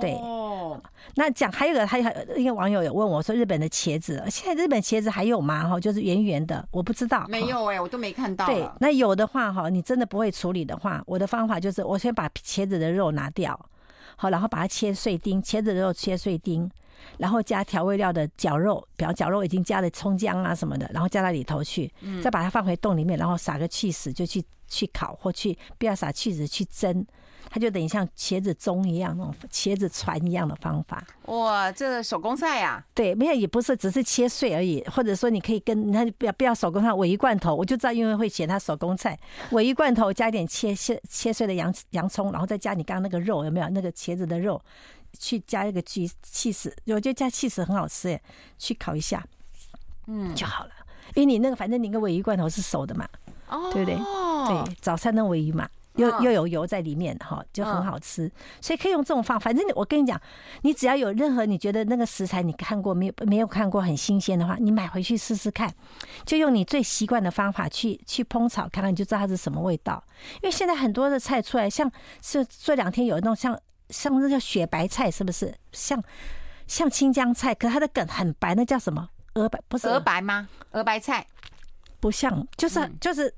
[0.00, 0.16] 对，
[1.16, 5.68] 那讲还有个，还有一个网友有问我说，日本的茄子，现在日本茄子还有吗？
[5.68, 7.26] 哈，就是圆圆的，我不知道。
[7.28, 8.46] 没有哎，我都没看到。
[8.46, 13.58] 对，那有的话哈，你真的不会处理的话，我的方法就是我先把茄子的肉拿掉，
[14.14, 16.70] 好，然后把它切碎丁，茄子的肉切碎丁。
[17.18, 27.04] 然后加调味料的绞肉，比方绞肉已经加了葱姜啊什么的，然后加到里头去，再把它放回洞里面，然后撒个起司就去去烤或去不要撒起司去蒸，
[27.50, 31.04] 它就等于像茄子盅一样那种茄子船一样的方法。
[31.26, 32.82] 哇，这手工菜呀？
[32.94, 34.82] 对，没有也不是，只是切碎而已。
[34.84, 39.18] 或者说你可以跟那不要不要手工菜，尾鱼罐头，我就知道因为会写它手工菜，
[39.50, 44.60] 尾鱼罐头加一点切切切碎的洋洋葱，然后再加你刚刚那个肉有没有那个茄子的肉？
[45.18, 48.22] 去加一个鸡起司，我觉得加起司很好吃耶，
[48.58, 49.24] 去烤一下，
[50.06, 50.70] 嗯，就好了。
[51.14, 53.06] 因为你那个反正你那个尾鱼罐头是熟的嘛，
[53.48, 53.96] 哦，对不对？
[53.96, 58.30] 对，早餐的尾鱼嘛，又又有油在里面哈，就很好吃。
[58.60, 59.44] 所以可以用这种方法。
[59.44, 60.18] 反正我跟你讲，
[60.62, 65.72] 你只要有任何你觉得那个食材你看过没有没有看过很新鲜的话，你买回去试试看，
[66.24, 70.02] 就用你最习惯的方法去去烹炒，看看你就知道它是什么味道。
[70.36, 71.90] 因为现在很多的菜出来，像
[72.22, 73.58] 是这两天有那种像。
[73.92, 75.54] 像那叫雪白菜，是不是？
[75.70, 76.02] 像
[76.66, 79.08] 像青江菜，可是它的梗很白，那叫什么？
[79.34, 80.48] 鹅白不是鹅白吗？
[80.72, 81.26] 鹅白菜
[82.00, 83.32] 不像，就是就是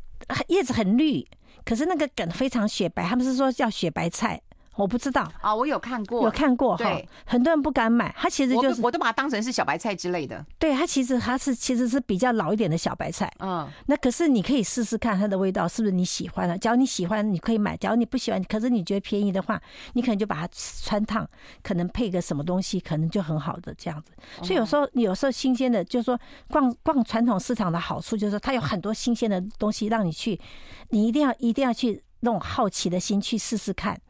[0.49, 1.27] 叶子很绿，
[1.65, 4.41] 可是那个梗非常雪白，他们是说叫雪白菜。
[4.77, 7.01] 我不知道啊，我有看过，有看过哈。
[7.25, 10.45] 很多人不敢买，它其实就是我都把它当成是小白菜之类的。
[10.59, 13.31] 对，它其实它是其实是比较老一点的小白菜。
[13.39, 16.59] 嗯，那可是你可以试试看它的味道是不是你喜欢的。
[16.59, 19.61] 假如你喜欢，你可以买；假如你不喜欢，可是你觉得便宜的话，
[19.93, 20.49] 你可能就把它
[20.83, 21.29] 穿烫，
[21.63, 24.11] 可能配个什么东西，可能就很好的这样子。
[24.43, 30.41] 所以有时候有时候新鲜的，就是说逛逛传统市场的好处，就是说它有很多新鲜的东西让你去，
[30.89, 34.01] 你一定要一定要去那种好奇的心去试试看。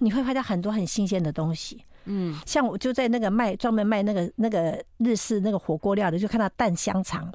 [0.00, 7.30] 你会发现很多很新鲜的东西，嗯，像我就在那个卖专门卖那个那个日式那个火锅料的，就看到蛋香肠，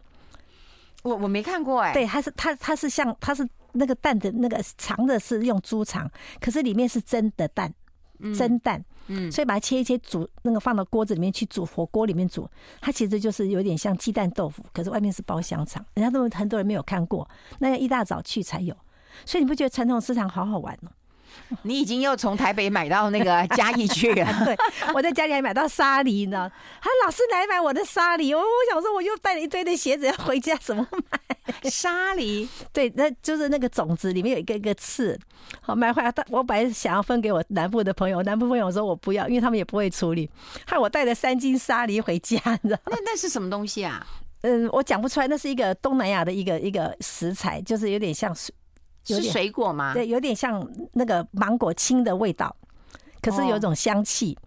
[1.03, 6.09] 我我没看过哎，对，它是它它是像它是那个蛋的那个肠的是用猪肠，
[6.41, 7.71] 可是里面是真的蛋，
[8.35, 12.49] 真蛋，嗯，所以把它切一切煮，那个放到锅子里面去煮，火锅里面煮，
[12.81, 18.75] 它其实就是有点像鸡蛋豆腐，可是外面是包香肠，人家都很多人没有看过，那要一大早去才有，
[19.25, 20.89] 所以你不觉得传统市场好好玩吗？
[21.63, 24.45] 你已经又从台北买到那个 嘉义去了。
[24.45, 24.55] 对，
[24.93, 26.51] 我在家里还买到沙梨呢。
[26.81, 32.47] 他老是来买我的沙梨，我我想说，我又带了一堆的鞋子要回家，怎么买沙梨？
[32.73, 35.17] 对，那就是那个种子里面有一个一个刺。
[35.61, 40.29] 好，买回来，我本来想要分给我南部的朋友，南部朋友说我不要，因为他们也不会处理。
[40.65, 42.81] 害我带了三斤沙梨回家，你知道？
[42.85, 44.05] 那那是什么东西啊？
[44.41, 45.27] 嗯，我讲不出来。
[45.27, 48.35] 那是一个东南亚的一个一个食材，就是有点像
[49.05, 49.93] 是水果吗？
[49.93, 52.55] 对，有点像那个芒果青的味道，
[53.21, 54.41] 可是有一种香气，哦、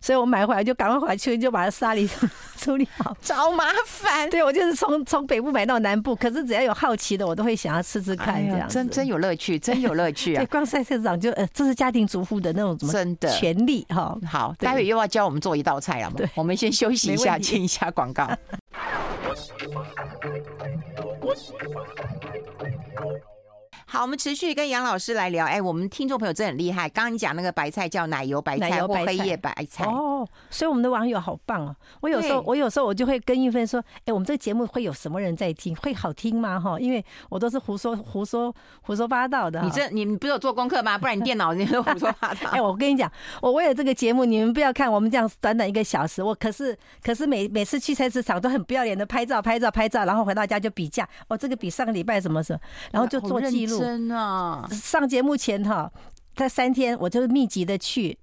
[0.00, 2.08] 所以我买回来就赶快回去，就把它沙里
[2.56, 4.28] 处理好，找麻烦。
[4.30, 10.40] 对，我就是从从北部买到南部，可是只要有好奇的，我都会想要吃吃看，这样、哎、真真有乐趣，真有乐趣啊！
[10.42, 14.16] 对，光菜市场就呃，这是家庭主妇的那种什么真的权利哈。
[14.26, 16.16] 好，待会又要教我们做一道菜了嘛？
[16.16, 18.28] 对，我们先休息一下，进一下广告。
[23.94, 25.46] 好，我们持续跟杨老师来聊。
[25.46, 26.88] 哎，我们听众朋友真的很厉害。
[26.88, 31.76] 刚刚你讲那个白菜叫奶油白菜或黑叶白菜哦，所以我们的网友好棒哦。
[32.00, 35.76] 我有时候，我有时候我就会跟玉芬说：“哎，我们这个节目会有什么人在听？
[35.76, 36.58] 会好听吗？
[36.58, 38.52] 哈，因为我都是胡说胡说
[38.82, 39.62] 胡说八道的。
[39.62, 40.98] 你这你不是有做功课吗？
[40.98, 42.50] 不然你电脑你都胡说八道。
[42.50, 43.08] 哎，我跟你讲，
[43.40, 51.08] 我为了这个节目，你们不要看我们这样短短一个小时，我可是可是每每次去菜市场都很不要脸的拍照拍照拍照，然后回到家就比价。
[51.28, 52.58] 哦，这个比上个礼拜什么什么，
[52.90, 53.83] 然后就做记录。
[53.84, 55.92] 真的，上节目前哈，
[56.34, 58.18] 在三天我就密集的去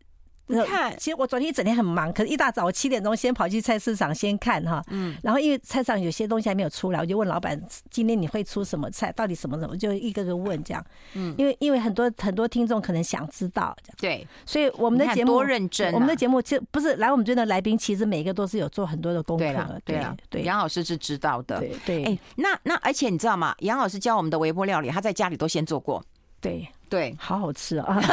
[0.66, 19.44] 看，其实我昨天一整天很忙，可是一大早我七点钟先跑去菜市场先看哈，嗯，然后因为菜市场有些东西还没有出来，我就问老板今天你会出什么菜，到底什么什么，就一个个问这样，嗯，因为因为很多很多听众可能想知道，对，所以我们的节目多认真，我们的节目其实不是来我们这边的来宾，其实每一个都是有做很多的功课，
[19.86, 23.56] 对啊，对，杨老师是知道的，对对，哎，那那而且你知道吗？
[23.60, 26.04] 杨老师教我们的微波料理，他在家里都先做过，
[26.40, 26.68] 对。
[26.90, 28.02] 对，好好吃啊。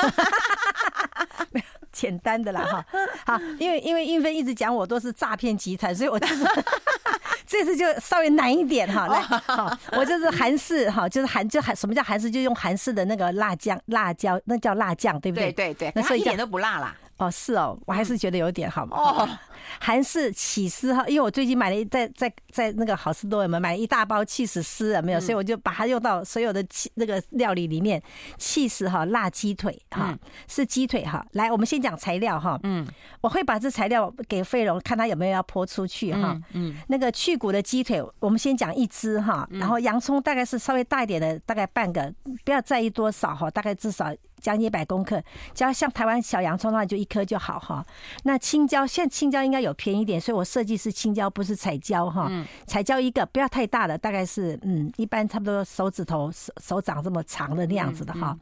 [1.98, 2.87] 简单的啦哈，
[3.26, 6.46] 好，因为因为英芬一直讲我都是诈骗集团，所以我这次
[7.44, 9.08] 这次就稍微难一点哈。
[9.08, 15.50] 来，好，我就是韩式 哈，就是韩就韩什么叫韩式，就用韩式的那个辣酱辣椒，那叫辣酱，对不对？
[15.50, 16.94] 对对对，那所以一点都不辣啦。
[17.18, 18.96] 哦，是哦，我还是觉得有点好嘛。
[18.96, 19.28] 哦，
[19.81, 25.02] 韩式起司哈，因为我最近买了一在在在那个好事多有没有买了一大包起司丝有？
[25.02, 28.00] 没有，所以我就把它用到所有的那个料理里面。
[28.37, 31.26] 起司哈，辣鸡腿哈，是鸡腿哈。
[31.33, 32.59] 来，我们先讲材料哈。
[32.62, 32.87] 嗯，
[33.20, 36.40] 我会把这材料给费荣，看他有没有要泼出去哈。
[36.52, 39.46] 嗯，那个去骨的鸡腿，我们先讲一只哈。
[39.50, 44.14] 然后洋葱大概是稍微大一点的，大概半个，不要在意多少哈，大概至少。
[44.40, 45.22] 将近一百公克，
[45.55, 47.85] 只要像台湾小洋葱的话，就一颗就好哈。
[48.24, 52.31] 那青椒，现在青椒应该有便宜点，所以我设计是青椒，不是彩椒哈。
[52.66, 58.37] 彩椒一个不要太大的，大概是嗯，一般差不多手指头手手掌这么长的那样子的哈。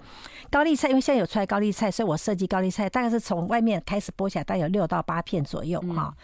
[0.51, 6.15] 高丽菜，因为现在有出来高丽菜，所以我设计高丽菜大概是从外面开始剥起来，大概有六到八片左右哈。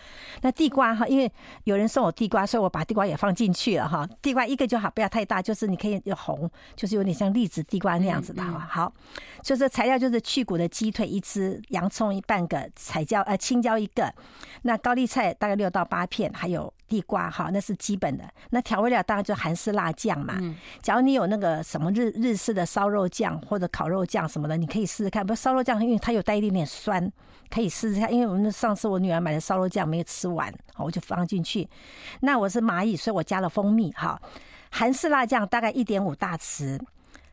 [0.43, 1.33] 那地瓜哈，因为
[1.65, 4.07] 有人送我地瓜，所以我把地瓜也放进去了哈。
[4.21, 8.69] 地瓜一个就好，不要太大，就是你可以有红，就是有点像栗子地瓜那样子的哈。
[8.69, 8.93] 好，
[9.43, 9.62] 就是。
[9.63, 14.13] 这材料就是去骨的鸡腿一只，洋葱一半个，彩椒呃青椒一个，
[14.63, 18.25] 那高丽菜大概六到八片，还有地瓜哈，那是基本的。
[18.51, 20.37] 那调味料当然就韩式辣酱嘛。
[20.81, 25.25] 假如你有那个什么日日式的烧肉酱或者烤肉酱什么的，你可以试试看。
[25.25, 27.09] 不烧肉酱因为它有带一点点酸，
[27.49, 28.13] 可以试试看。
[28.13, 31.69] 因为我们上次我女儿买的烧肉酱没有吃完，我就放进去。
[32.23, 34.21] 那我是蚂蚁，所以我加了蜂蜜哈。
[34.73, 36.81] 韩式辣酱大概一点五大匙，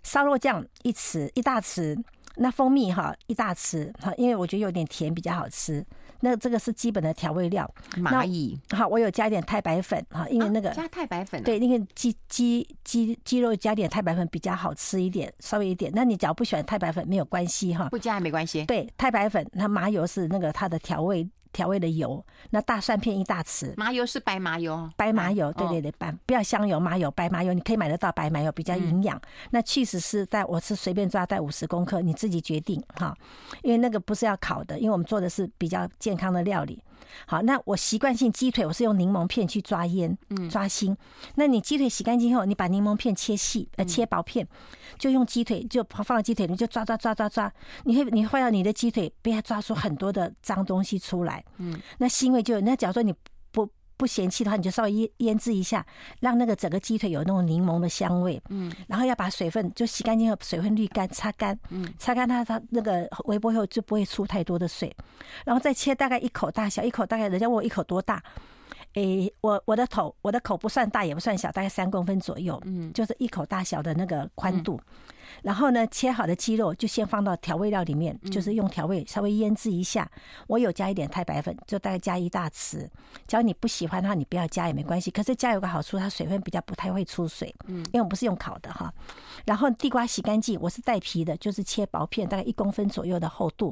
[0.04, 2.00] 烧肉酱一匙一大匙。
[2.40, 5.86] 那蜂蜜哈一大匙哈，因为我觉得有点甜比较好吃。
[6.22, 7.70] 那这个是基本的调味料。
[7.98, 15.90] 蚂蚁好，我有加一点太白粉哈，因为那个、啊、加太白粉、啊、对，那个鸡鸡鸡鸡肉加点太白粉比较好吃一点，稍微一点。
[15.96, 18.66] 那你只要不喜欢太白粉没有关系哈，不加也没关系。
[18.66, 21.30] 对，太白粉那麻油是那个它的调味。
[21.52, 29.20] 调味的油，那大蒜片一大匙，麻油是白麻油，白麻油，对对对，白不要香油，麻油白麻油，你可以买得到白麻油，比较营养。
[29.52, 33.16] 那确实是在我是随便抓带五十公克，你自己决定哈，
[33.64, 36.82] 因为那个不是要烤的，因为我们做的是比较健康的料理。
[37.26, 40.96] 好，那我习惯性鸡腿，我是用柠檬片去抓腌，嗯，抓心。
[41.36, 44.48] 那你鸡腿洗干净后，你把柠檬片切细，呃，切薄片，
[44.98, 47.52] 就用鸡腿就放到鸡腿，你就抓抓抓抓抓，
[47.84, 53.14] 你会你会让你的鸡腿被它抓出很多的脏东西出来，嗯，那腥味就那假如说你。
[54.00, 55.86] 不嫌弃的话，你就稍微腌腌制一下，
[56.22, 58.42] 让那个整个鸡腿有那种柠檬的香味。
[58.48, 61.60] 嗯，然后要把水分就洗干净后，水分滤干，擦干。
[61.70, 64.96] 嗯，擦干它，它那个微波后就不会出太多的水。
[65.44, 68.24] 然后再切大概一口大小，一口大概人家问我一口多大？
[68.94, 72.60] 诶，我我的头我的口不算大也不算小，大概三公分左右。
[72.66, 74.80] 嗯，就是一口大小的那个宽度。
[75.44, 80.10] 然后呢，切好的鸡肉就先放到调味料里面，就是用调味稍微腌制一下。
[80.48, 82.88] 我有加一点太白粉，就大概加一大匙。
[83.28, 85.12] 只要你不喜欢的话，你不要加也没关系。
[85.12, 87.54] 可是加有个好处，它水分比较不太会出水。
[87.68, 88.92] 嗯，因为我们不是用烤的哈。
[89.46, 93.72] 然后地瓜洗干净，我是带皮的，就是切薄片，大概一公分左右的厚度。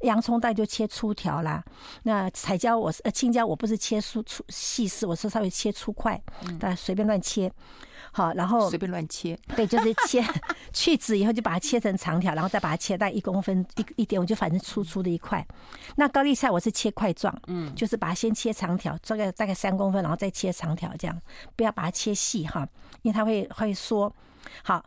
[0.00, 1.62] 洋葱大概就切粗条啦。
[2.02, 6.20] 那彩椒我是呃青椒，我不是切粗粗细丝，我是稍微切粗块，
[6.58, 7.52] 大家随便乱切。
[8.14, 10.22] 好，然后随便乱切，对，就是切
[10.70, 15.46] 去籽以后就把它切成长条，然后再把它切到一公分一一点，我就反正粗粗的一块。
[15.96, 21.18] 那高丽菜我是切块状，嗯，就是把它先切长条，大概大概三公分，然后再切长条这样，
[21.56, 22.68] 不要把它切细哈，
[23.00, 24.14] 因为它会会缩。
[24.62, 24.84] 好，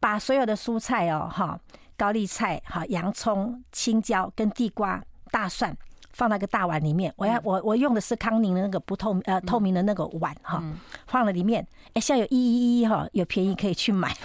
[0.00, 1.56] 把所有的蔬菜哦，哈，
[2.02, 5.76] 高丽菜、哈洋葱、青椒跟地瓜、大蒜。
[6.14, 10.62] 放到一个大碗里面，我要我我用的是康宁的那个不透呃透明的那个碗哈，
[11.06, 14.14] 放了里面，哎，现在有一一一哈，有便宜可以去买。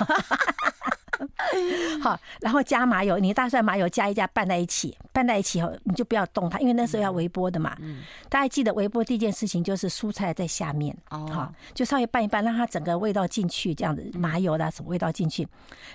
[2.04, 7.74] 好，然后加麻油，你大蒜麻油加一加，拌在一起，拌在一起后你就不要动它，因为那时候要微波的嘛。
[7.80, 15.48] 嗯大家记得微波第一件事情就是蔬菜在下面，好，就稍微拌一拌，让它整个味道进去，这样子麻油的什么味道进去，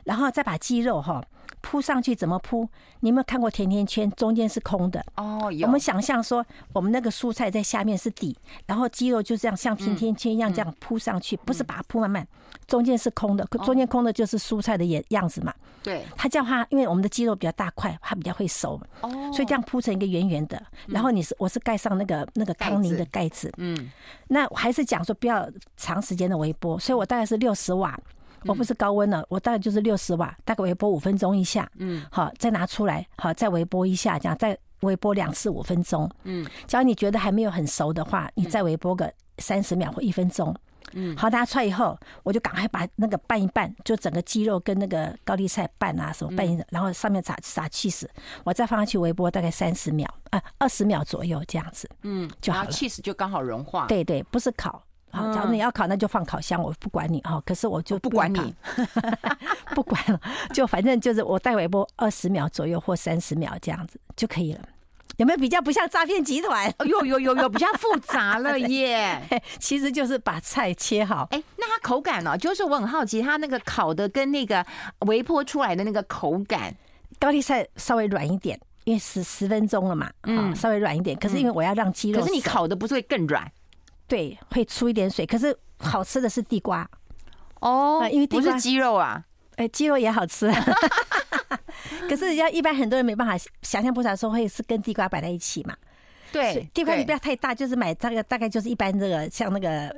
[0.04, 1.22] 然后再把鸡肉哈。
[1.62, 2.68] 铺上去怎么铺？
[3.00, 4.10] 你有没有看过甜甜圈？
[4.12, 5.50] 中间是空的哦。
[5.50, 5.66] 有。
[5.66, 12.26] 我们想象说，我们那个蔬菜在下面是底，然后鸡肉就这样像甜甜圈一样这样铺上去，不是把它铺满满，
[12.66, 15.54] 中间是空的，中间空的就是蔬菜的样样子嘛。
[15.82, 16.04] 对。
[16.16, 18.80] 它叫它，因为我们的鸡肉比较大块，它比较会熟。
[19.00, 19.10] 哦。
[19.32, 23.50] 所以这样铺成一个圆圆的，然后你是我是盖上那个那个康宁的盖子。
[23.56, 23.90] 嗯。
[24.28, 27.98] 那还是讲说不要长时间的微波，所以我大概是六十瓦。
[28.46, 40.54] 我不是高温了，我大概就是六十瓦，大概微波五分钟一下，嗯，好，再拿出来，好，再微波一下，这样再微波两次五分钟，嗯，只要你觉得还没有很熟的话，你再微波个三十秒或一分钟，
[40.94, 48.06] 嗯，好，拿出来以后，我就赶快把那个拌一拌，就整个鸡肉跟那个高丽菜拌啊什么拌一，然后上面撒撒 cheese，，
[48.44, 54.82] 我再放上去微波大概三十秒啊二十秒左右这样子，嗯，就好了，起司就刚好融化，对对，不是烤。
[55.12, 57.40] 好，假如你要烤，那就放烤箱，我不管你哈。
[57.44, 58.54] 可是我就不管你，
[59.74, 60.20] 不管了，
[60.54, 64.60] 就反正就是我带微波二十秒左右或三十秒这样子就可以了。
[65.18, 66.74] 有没有比较不像诈骗集团？
[66.86, 69.20] 有有有有比较复杂了耶。
[69.58, 71.28] 其实就是把菜切好。
[71.30, 72.36] 哎，那它口感呢？
[72.38, 74.64] 就是我很好奇，它那个烤的跟那个
[75.00, 76.74] 微波出来的那个口感，
[77.20, 81.14] 高丽菜稍微软一点，因为十十分钟了嘛，嗯，稍微软一点。
[81.18, 83.46] 可是因为我要让鸡肉，可是你烤的不是会更软？
[84.12, 86.86] 对，会出一点水，可是好吃的是地瓜。
[87.60, 89.24] 哦，因为地瓜不是鸡肉啊，
[89.56, 90.52] 哎，鸡肉也好吃，
[92.06, 95.74] 可是人家一般很多人没办法想象不出来说会是跟地瓜摆在一起嘛。
[96.32, 99.94] 对，地瓜你不要太大，就是买大概大概就是一般这个像那个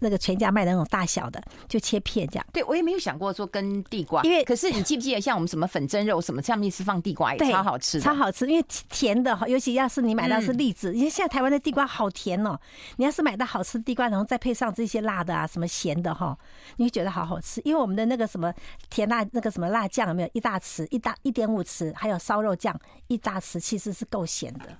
[0.00, 2.46] 那个全家卖的那种大小的，就切片这样。
[2.52, 12.58] 对，我也没有想过说跟地瓜，因为可是你记不记得像我们什么粉蒸肉什么上面是放地瓜也超好吃，超好吃，因为甜的，尤其要是你买到是栗子，因为现在台湾的地瓜好甜哦。
[12.96, 16.36] 你要是买到好吃的地瓜，然后再配上这些辣的啊，什么咸的哈，
[16.76, 17.60] 你会觉得好好吃。
[17.64, 18.52] 因为我们的那个什么
[18.90, 22.78] 甜辣那个什么辣酱有没有一大匙，一大一点五匙，还有烧肉酱
[23.08, 24.76] 一大匙，其实是够咸的。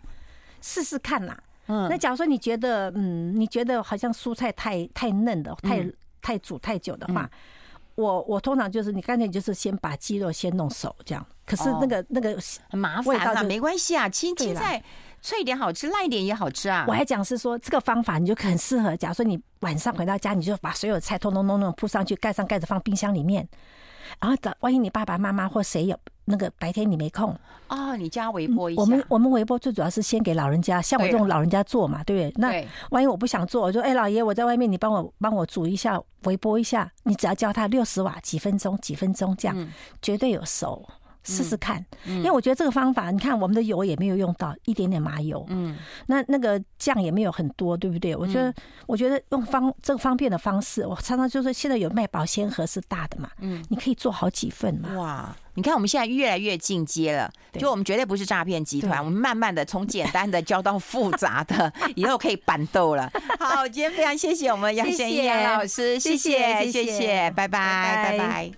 [0.61, 1.39] 试试看啦，
[1.69, 5.87] 嗯，那假如说你觉得，嗯，你觉得好像蔬菜太太嫩的，太
[6.21, 7.31] 太煮太久的话，
[7.95, 11.25] 我我通常就是你干脆就是先把鸡肉先弄熟，这样。
[11.45, 12.37] 可是那个那个
[12.69, 14.83] 很麻烦啊，没关系啊，青青菜
[15.23, 16.85] 脆一点好吃，烂一点也好吃啊。
[16.89, 23.49] 我还讲是说这个方法你就很适合，假如说你晚上回到家，你就把所有菜通通通通铺上去，盖上盖子放冰箱里面，
[24.21, 25.97] 然后等万一你爸爸妈妈或谁有。
[26.27, 27.35] 那个白天你没空
[27.68, 28.83] 哦，你加微波一下。
[28.83, 32.33] 我们我们微波最主要是先给老人家，像我这种老人家做嘛，对不对？
[32.37, 39.68] 那万一我不想做，我说哎，老爷，我在外面，你帮我帮我煮一下，微波一下，你只要教他六十瓦，几分钟，几分钟这样，
[40.03, 40.87] 绝对有熟。
[41.27, 48.14] 试试看，因为我觉得这个方法，你看我们的油也没有用到一点点麻油，嗯，那那个酱也没有很多，对不对？
[48.14, 48.55] 我觉得，
[48.87, 54.95] 我觉得用方这个方便的方式，我常常就是现在有卖保鲜盒是大的嘛，嗯，你可以做好几份嘛。
[54.95, 63.11] 哇，你看我们现在越来越进阶了，就我们绝对不是诈骗集团，我们慢慢的从简单的教到复杂的，以后可以办到了。
[63.41, 68.53] 好，今天非常谢谢我们杨贤燕老师，谢谢谢谢，拜拜拜拜。